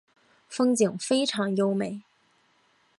[0.49, 2.01] 风景非常优美。